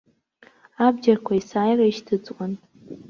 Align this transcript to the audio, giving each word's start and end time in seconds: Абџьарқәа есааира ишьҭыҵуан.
Абџьарқәа 0.85 1.33
есааира 1.39 1.85
ишьҭыҵуан. 1.87 2.51